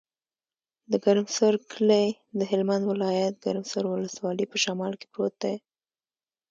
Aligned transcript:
د 0.91 0.93
ګرمسر 1.05 1.53
کلی 1.71 2.07
د 2.39 2.41
هلمند 2.51 2.83
ولایت، 2.91 3.35
ګرمسر 3.45 3.83
ولسوالي 3.87 4.45
په 4.51 4.57
شمال 4.63 4.93
کې 4.99 5.07
پروت 5.13 5.35
دی. 5.43 5.55